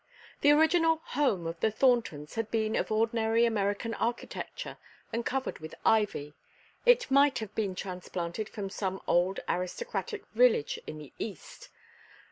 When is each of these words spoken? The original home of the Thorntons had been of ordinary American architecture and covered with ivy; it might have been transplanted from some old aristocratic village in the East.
The 0.41 0.49
original 0.49 0.99
home 1.05 1.45
of 1.45 1.59
the 1.59 1.69
Thorntons 1.69 2.33
had 2.33 2.49
been 2.49 2.75
of 2.75 2.91
ordinary 2.91 3.45
American 3.45 3.93
architecture 3.93 4.79
and 5.13 5.23
covered 5.23 5.59
with 5.59 5.75
ivy; 5.85 6.33
it 6.87 7.11
might 7.11 7.37
have 7.37 7.53
been 7.53 7.75
transplanted 7.75 8.49
from 8.49 8.71
some 8.71 8.99
old 9.05 9.41
aristocratic 9.47 10.25
village 10.33 10.79
in 10.87 10.97
the 10.97 11.13
East. 11.19 11.69